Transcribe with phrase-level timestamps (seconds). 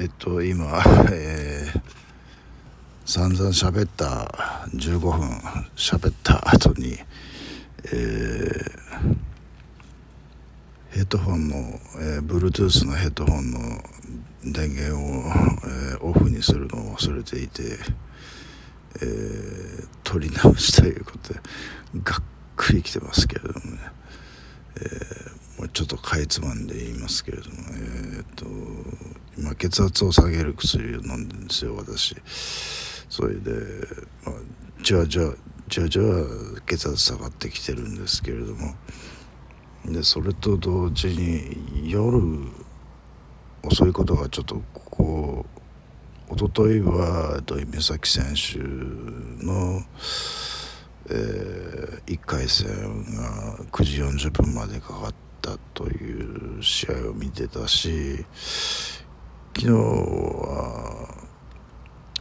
[0.00, 0.80] えっと今、
[1.10, 1.80] えー、
[3.04, 5.28] 散々喋った15分
[5.74, 6.96] 喋った後に、
[7.84, 9.16] えー、
[10.90, 11.56] ヘッドホンの、
[11.98, 13.58] えー、Bluetooth のヘッドホンの
[14.44, 15.00] 電源を、
[15.64, 17.62] えー、オフにするのを忘れていて、
[19.02, 21.40] えー、取り直しということで
[22.04, 22.22] がっ
[22.54, 23.78] くりきてますけれどもね、
[24.76, 27.97] えー、もうちょっとかいつまんで言いますけれどもえー、
[29.38, 32.16] っと今血圧を下げる薬を飲んでるんですよ私。
[33.08, 33.50] それで、
[34.24, 34.34] まあ、
[34.82, 35.34] じわじわ
[35.68, 36.24] じわじわ
[36.66, 38.74] 血圧下がってきてるんですけれども。
[39.86, 42.20] でそれと同時に夜
[43.62, 45.46] 遅いことがちょっとここ
[46.30, 48.58] 一昨日は土井美咲選手
[49.44, 49.80] の、
[51.08, 52.68] えー、1回戦
[53.14, 58.26] が9時40分までかかったという試合を見てたし
[59.56, 61.08] 昨日は、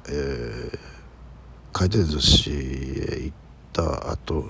[0.09, 0.79] えー、
[1.71, 3.35] 回転寿司へ行っ
[3.73, 4.43] た後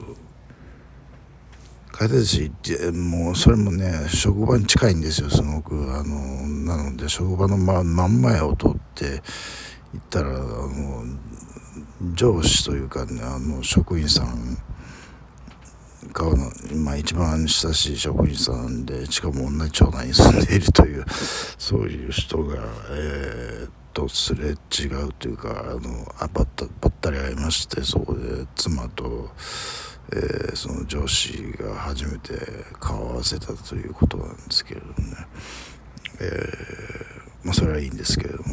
[1.91, 5.75] 回転寿司行ってもうそれもね職場に近いんですよすごく。
[5.93, 9.21] あのなので職場の真真ん前を通って
[9.93, 11.03] 行ったらあの
[12.13, 14.57] 上司というかねあの職員さん
[16.13, 21.05] 顔の、まあ、一番親しい職員さんでしかも同じ町内に住んでいるという
[21.57, 22.55] そういう人が、
[22.91, 25.79] えー、とすれ違うというかあの
[26.19, 29.29] あばったばったり会いましてそこで妻と。
[30.09, 32.33] えー、その上司が初めて
[32.79, 35.17] 顔を合わせたということなんですけれどもね、
[36.21, 38.45] えー、まあそれはいいんですけれども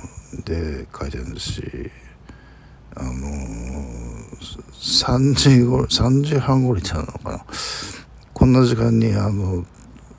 [0.44, 1.90] で書いてるんですし
[2.96, 3.14] あのー、
[4.44, 7.44] 3時ご3時半頃にたのかな。
[8.32, 9.64] こんな時間にあの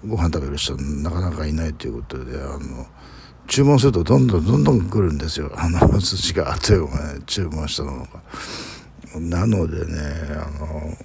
[0.07, 2.85] ご飯食べる人なかなかいないということであの
[3.47, 5.51] 注文するとどんどんどんどん来るんですよ。
[5.55, 8.07] あの寿司があっという間に注文したのが。
[9.19, 9.93] なのでね
[10.31, 10.97] あの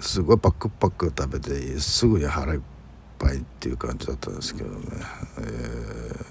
[0.00, 2.60] すごいパックパック食べてすぐに腹いっ
[3.18, 4.86] ぱいっていう感じだったんですけどね。
[5.38, 6.24] えー、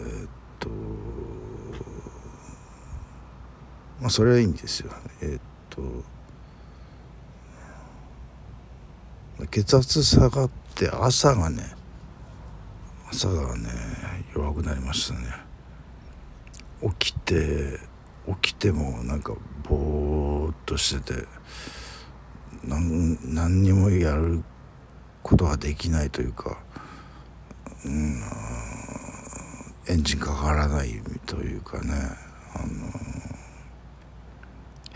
[0.00, 0.28] えー、っ
[0.58, 0.68] と
[4.02, 4.90] まあそれはいいんですよ。
[5.20, 5.40] えー、っ
[5.70, 5.80] と
[9.46, 11.62] 血圧下がって朝がね
[13.08, 13.68] 朝がね
[14.34, 15.20] 弱くなりましたね。
[16.98, 17.78] 起きて
[18.42, 19.34] 起きてもなんか
[19.68, 21.26] ぼーっとしてて
[22.64, 24.42] 何何にもやる
[25.22, 26.58] ことができないというか、
[27.84, 28.20] うん、
[29.88, 31.92] エンジンかからないというかね
[32.54, 33.21] あの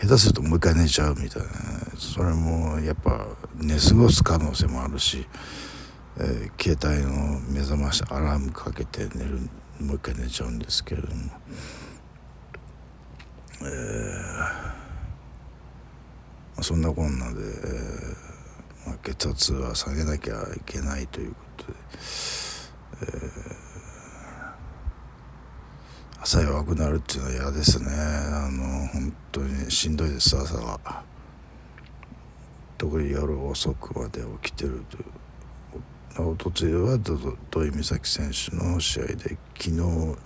[0.07, 1.53] 下手するともう一回寝ちゃうみたいな、ね、
[1.97, 5.27] それもやっぱ寝過ごす可能性もあるし、
[6.17, 9.39] えー、携帯の目覚ましアラームかけて寝る
[9.81, 11.31] もう一回寝ちゃうんですけれども。
[13.61, 14.77] えー
[16.61, 21.73] そんなこんなで、えーまあ、血圧は下げなきゃいけないということで、
[23.01, 23.46] えー、
[26.27, 27.87] 朝弱くなるっていうのは嫌ですね。
[27.89, 31.01] あの本当にしんどいです朝が。
[32.77, 34.83] 特に夜遅くまで起きてる
[36.17, 39.15] とおとついは土井美咲選手の試合で
[39.57, 39.71] 昨日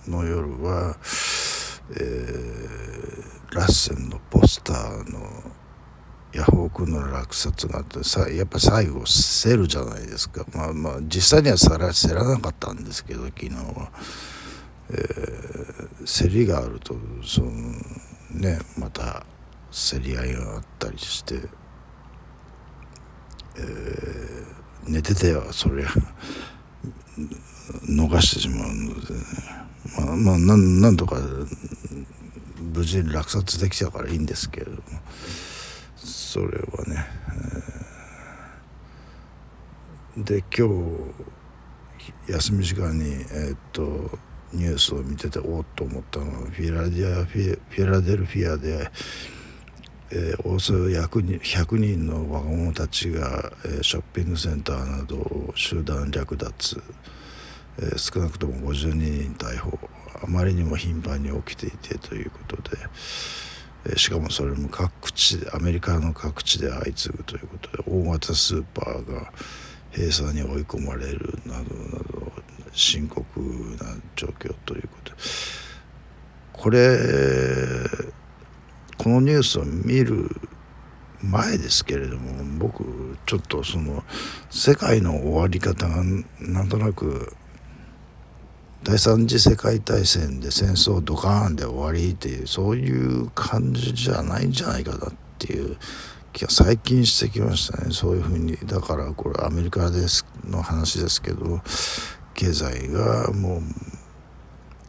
[0.08, 0.96] の夜は、
[1.92, 5.20] えー、ラッセンのポスターの
[6.32, 10.44] ヤホー君の落札があってさやっぱ最後競るじゃないですか。
[10.52, 13.92] まあまあ実際にはさら競らなかったんですけど昨日は、
[14.92, 16.94] えー、競りがあると
[17.24, 17.50] その
[18.30, 19.24] ねまた
[19.70, 21.36] 競り合いがあったりして、
[23.56, 24.44] えー、
[24.88, 25.88] 寝ててはそりゃ
[27.88, 29.20] 逃してしまうので、ね、
[29.98, 31.16] まあまあなんなんとか
[32.74, 34.82] 無事落札できたからいいんですけれども。
[36.32, 36.52] それは
[36.86, 37.04] ね、
[40.16, 40.66] えー、で今
[42.26, 44.18] 日休み時間にえー、っと
[44.52, 48.90] ニュースを見てておっと思ったのはフィラデアフィラデルフィアで、
[50.10, 56.82] えー、およそ100人 ,100 人の若者たちが、えー、ショッピングセンターなどを集団略奪、
[57.78, 59.78] えー、少なくとも52人逮捕
[60.22, 62.78] あまりにも頻繁に起きていてということで。
[63.96, 69.32] しかもそれも各地でアメリカの各地で相次ぐということで大型スーパーが
[69.92, 72.11] 閉鎖に追い込まれるなどなど
[72.72, 73.24] 深刻
[73.80, 75.12] な状況ということ。
[76.52, 76.98] これ
[78.98, 80.30] このニュースを見る
[81.22, 84.04] 前ですけれども僕ちょっとその
[84.50, 86.02] 世界の終わり方が
[86.40, 87.34] なんとなく
[88.84, 95.76] 第三次世界大戦で戦争ドカーンで終わりっていうそういう感じじゃないんじゃないかなっていう
[96.32, 97.92] 気が最近してきましたね。
[97.92, 101.60] そういうふうにだからこれアメリカですの話ですけど
[102.42, 103.66] 経済がもう、ま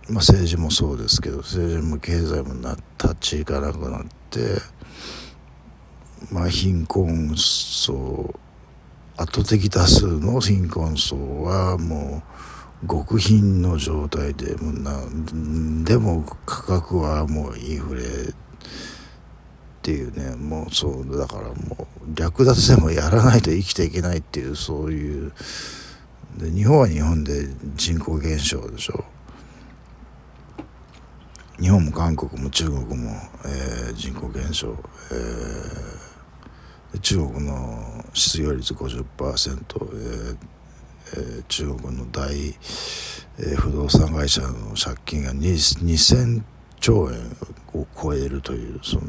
[0.09, 4.39] あ、政治もそうですけど政治も経済もな立ち行かなくなって
[6.31, 8.33] まあ貧困層
[9.17, 12.23] 圧倒的多数の貧困層はも
[12.83, 15.03] う極貧の状態でもな
[15.85, 18.05] でも価格はもうインフレっ
[19.83, 25.33] ていうねもうそうだからもう略奪でもやらないと生きていけないっていうそういう
[26.37, 29.03] で日本は日本で人口減少でしょ。
[31.59, 33.11] 日本も韓国も中国も、
[33.45, 34.75] えー、人口減少、
[35.11, 40.37] えー、中国の失業率50%、えー
[41.15, 46.41] えー、中国の大、えー、不動産会社の借金が2000
[46.79, 47.19] 兆円
[47.79, 49.03] を超えるというその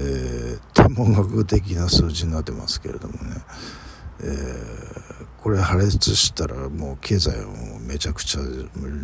[0.00, 3.34] ー、天文学的な数字になってますけれどもね、
[4.20, 8.40] えー、これ破裂したらもう経済はもめちゃくちゃ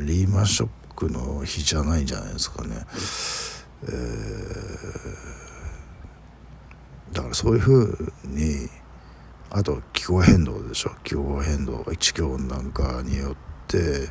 [0.05, 2.77] リーマンショックの日じゃないんじゃないですかね、
[3.85, 8.69] えー、だからそういうふうに
[9.51, 13.37] あと気候変動でしょ気候変動地球温暖化によっ
[13.69, 14.11] て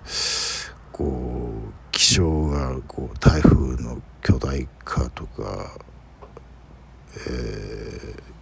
[0.92, 5.78] こう気象がこう台風の巨大化とか
[7.16, 8.33] えー、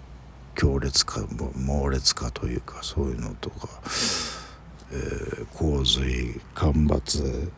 [0.55, 1.21] 強烈化
[1.55, 3.67] 猛烈化というかそういうのとか、
[4.91, 7.51] えー、洪水干ばつ、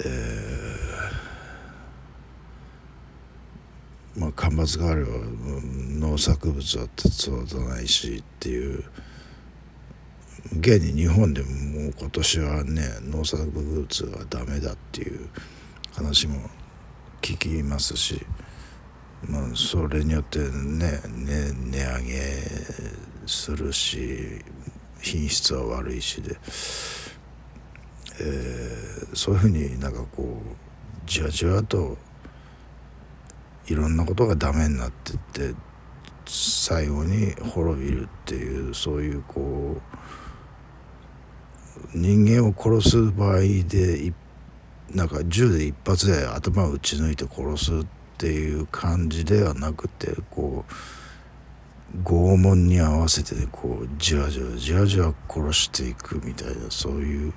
[0.00, 5.10] えー、まあ干ばつがあれば
[5.98, 8.84] 農作物は育たないしっていう
[10.58, 15.28] 現に日本でももう今年はね農作物がダメだっていう
[15.94, 16.50] 話も
[17.22, 18.26] 聞きますし。
[19.28, 22.14] まあ、それによってねね値上げ
[23.26, 24.42] するし
[25.00, 26.36] 品質は悪いしで、
[28.20, 30.56] えー、そういうふうになんかこう
[31.06, 31.96] じわじわと
[33.66, 35.54] いろんなことがダメになってって
[36.26, 39.80] 最後に滅びるっていうそういうこ
[41.94, 44.12] う人間を殺す場合で
[44.94, 50.64] なんか銃で一発で頭を撃ち抜いて殺すってっていう感じではなくてこ
[51.94, 57.34] う拷問に合わせてこうじわじわじわじわ殺していくみたいなそういう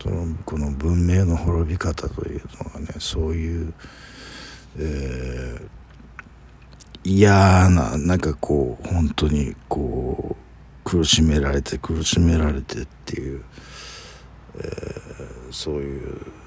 [0.00, 3.74] そのこの文明の滅び方というのがねそういう、
[4.78, 13.42] えー、嫌ななんかこう本当にこう苦しめられて苦しめられてっていう、
[14.56, 16.39] えー、そういう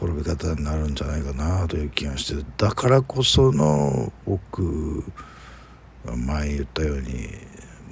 [0.00, 5.04] 滅び方になるんじゃないかなという気がしてだからこその僕
[6.04, 7.28] 前言ったように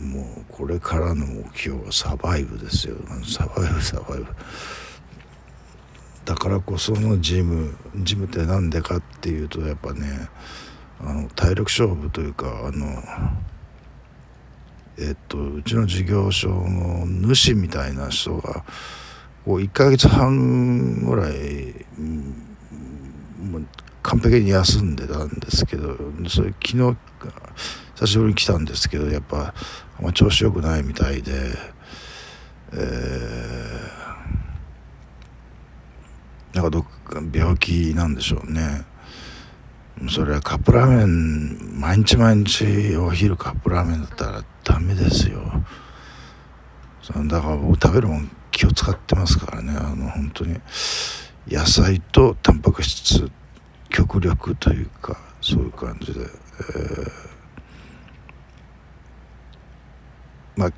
[0.00, 2.97] もうこれからの目標はサバイブですよ。
[3.25, 4.26] サバイブサバイブ。
[6.25, 10.29] だからこそのジムジムって何でかっていうとやっぱね
[11.00, 12.87] あの体力勝負というかあの
[14.99, 18.64] えっとうちの事業所の主みたいな人が
[19.47, 21.33] こう1ヶ月半ぐらい、
[21.99, 22.35] うん、
[23.53, 23.67] もう
[24.03, 25.97] 完璧に休んでたんですけど
[26.29, 26.97] それ昨日
[27.95, 29.55] 久しぶりに来たんですけどやっぱ
[29.99, 31.33] あん、ま、調子良くないみたいで、
[32.73, 38.85] えー、なんかどっか病気なんでしょうね
[40.11, 45.41] それはカップラーメン毎日毎日お昼カップラーメンだったらダメですよ
[47.29, 49.76] だから僕食べるもん気を使ってますからね。
[49.76, 50.58] あの本当に。
[51.46, 53.30] 野菜とタンパク質
[53.88, 57.10] 極力というかそういう感じで、えー、
[60.56, 60.68] まあ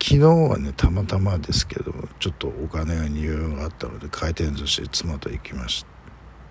[0.00, 5.84] 昨日はねたまたまですけどもちょっとお金が入用があったので回転寿司妻と行きまし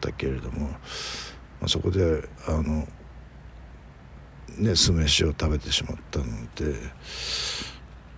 [0.01, 0.77] たけれども、ま
[1.63, 2.87] あ、そこであの
[4.59, 6.75] ね酢飯を食べてしまったので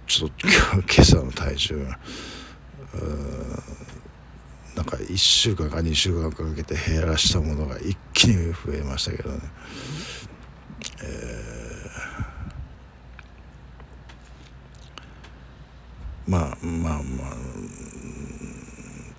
[0.08, 2.00] ちょっと今朝の体重が
[4.76, 9.40] なんか1週間か2週間かけて減らしたものが一気に増えましたけどね、
[11.04, 17.34] えー、まあまあまあ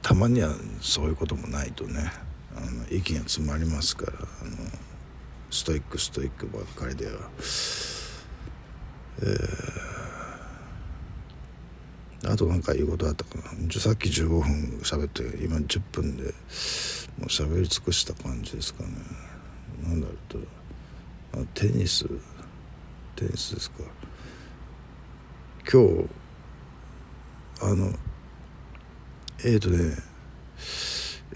[0.00, 2.10] たまにはそういうこともないとね
[2.56, 4.56] あの息が詰まりますからあの
[5.50, 7.12] ストイックストイックばっかりでは。
[9.20, 9.77] えー
[12.28, 13.80] あと何か言うことあったかな。
[13.80, 16.30] さっき15分喋って今10分でも
[17.22, 18.90] う喋り尽くした感じですかね。
[19.82, 20.38] 何だろうと。
[21.40, 22.06] あテニス。
[23.16, 23.78] テニスですか。
[25.70, 26.08] 今日
[27.60, 27.92] あの
[29.44, 30.08] えっ、ー、とね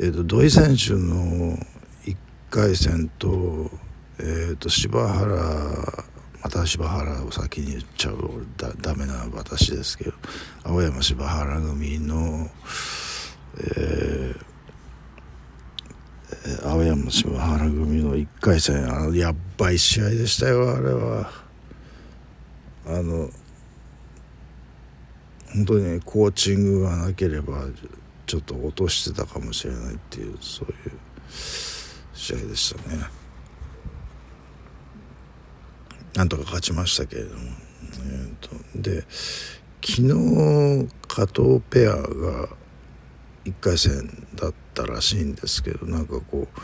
[0.00, 1.56] えーと、土井選手の
[2.04, 2.16] 1
[2.50, 3.70] 回戦と,、
[4.18, 6.04] えーと、柴原
[6.42, 10.12] また柴原を先に言っちゃうだダメな私ですけど
[10.64, 12.48] 青山柴原組の、
[13.76, 21.30] えー、青山柴原組の1回戦あのやっばい試合でしたよあれは。
[22.84, 23.30] あの
[25.54, 27.66] 本当にコーチングがなければ
[28.26, 30.98] ちょっと落としてたかもしれないっていうそういう
[32.14, 33.21] 試合でしたね。
[36.14, 39.04] なんとか勝ちましたけれども、えーと、で
[39.80, 42.48] 昨日加藤ペアが
[43.44, 46.60] 1回戦だったらしいんですけどなんかこう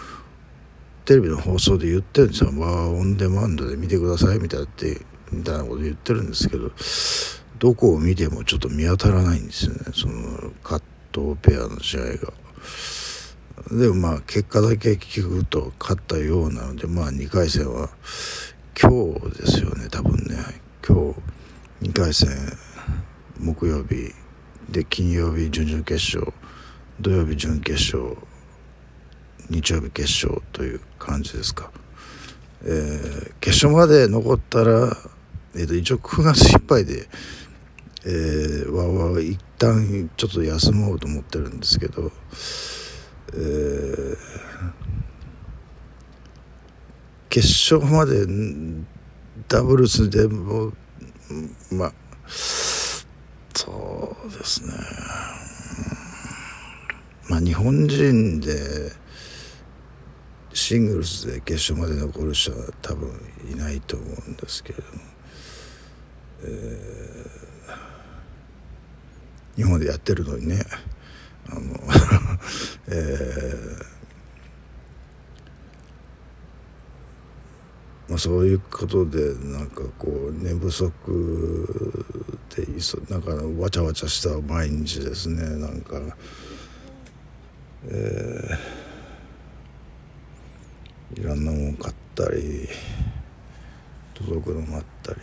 [1.05, 5.01] テレビの放送で言ってるんですよ「わあオンデマンドで見てください」みたいなって
[5.33, 6.71] みたいなこと言ってるんですけど
[7.59, 9.81] どこを見てもちょっと見当たらないんですよね。
[9.93, 10.81] その加
[11.13, 12.33] 藤ペアの試合が。
[13.73, 17.91] でもまあ結果だけ聞くと勝ったようなのでまあ2回戦は
[18.81, 20.37] 今日ですよね多分ね。
[20.87, 21.13] 今
[21.83, 22.29] 日2回戦
[23.41, 24.13] 木曜日
[24.71, 26.33] で金曜日準々決勝
[27.01, 28.17] 土曜日準決勝
[29.51, 31.73] 日曜日決勝という感じですか、
[32.63, 34.97] えー、決勝まで残ったら、
[35.57, 37.09] えー、と一応9月いっぱいで
[38.07, 42.13] えー、わわ一旦ちょっと休もうと思ってるんですけど、
[43.35, 44.17] えー、
[47.29, 48.27] 決勝まで
[49.49, 50.73] ダブルスでも
[51.71, 51.93] まあ
[52.27, 54.73] そうですね。
[57.29, 58.93] まあ日本人で
[60.55, 63.11] シングルスで決勝まで残る人は多分
[63.53, 64.85] いないと思うんですけれど、
[66.45, 67.49] えー
[69.57, 70.63] 日本でやってるのにね。
[71.51, 71.61] あの
[72.87, 73.98] えー
[78.09, 80.93] まあ、そういうことでなんかこう寝不足
[82.57, 86.01] でいそなんかわちゃわちゃした毎日ですねなんか、
[87.87, 92.69] えー、いろんなもん買ったり
[94.15, 95.21] 届くの待ったり。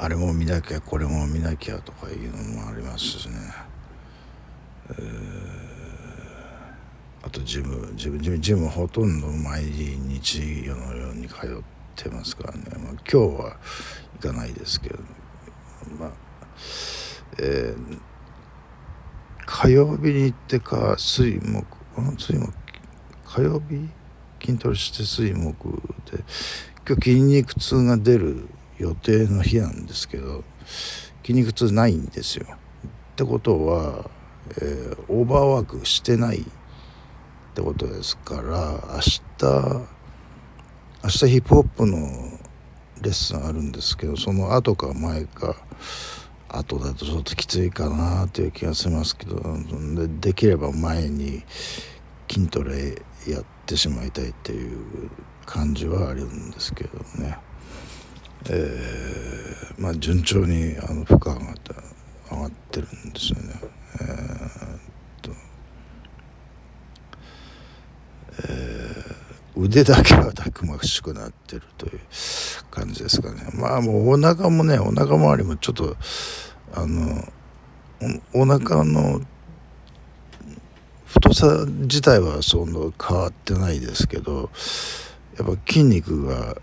[0.00, 3.34] あれも見なきゃこれも見なきゃとかいうのもありますしね、
[4.90, 5.37] えー、
[7.22, 11.62] あとジムジムジムジムほとんど毎日夜のように通っ
[11.96, 13.56] てますからね、まあ、今日は
[14.20, 14.98] 行かないですけど。
[15.98, 16.12] まあ
[17.40, 17.98] えー、
[19.46, 21.64] 火曜日に行ってか水木
[22.18, 22.52] 水木
[23.24, 23.88] 火曜日？
[24.44, 26.24] 筋トレして水木で
[26.86, 28.48] 今日筋肉痛が出る
[28.78, 30.44] 予定の日なんですけど
[31.22, 32.46] 筋肉痛ないんですよ。
[32.48, 32.54] っ
[33.16, 34.10] てことは、
[34.60, 36.44] えー、オーバーワークしてない
[37.58, 39.86] ってことですから明日
[41.02, 41.96] 明日ヒップホップの
[43.02, 45.56] レッスンあるんですけどその後か前か
[46.48, 49.42] 後だとちょっときついかなという気がしますけど
[49.96, 51.42] でできれば前に
[52.30, 55.10] 筋トレやってしまいたいっていう
[55.44, 57.38] 感じはあるんですけどね。
[58.50, 61.74] えー、まあ順調にあの負荷が上がって
[62.30, 63.54] 上がってるんですよね。
[64.00, 65.48] えー、と
[68.40, 72.00] えー、腕だけはたくましくなってるという
[72.70, 73.42] 感じですかね。
[73.54, 75.96] まあもうお腹もねお腹周りもちょっと
[76.74, 77.24] あの
[78.32, 79.20] おお腹の
[81.06, 84.50] 太さ自体はそんな変わってないですけど
[85.36, 86.56] やっぱ筋肉が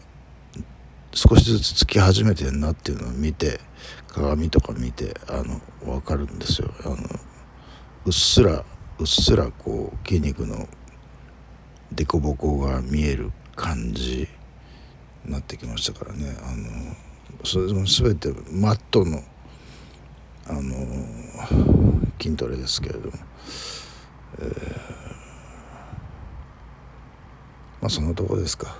[1.13, 3.59] 少しずつつき始めてんなっていうのを見て
[4.07, 6.95] 鏡とか見てあの分かるんですよあの
[8.05, 8.63] うっすら
[8.99, 10.69] うっすらこう筋肉の
[11.93, 14.27] 凸凹が見える感じ
[15.23, 16.95] になってきましたからねあの
[17.43, 19.21] それも全てマットの
[20.47, 20.61] あの
[22.21, 23.17] 筋トレですけれども、
[24.39, 24.47] えー、
[27.81, 28.77] まあそのとこですか。